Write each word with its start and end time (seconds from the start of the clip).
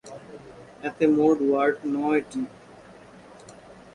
এতে 0.87 1.05
মোট 1.15 1.37
ওয়ার্ড 1.47 1.77
নয়টি। 1.93 2.41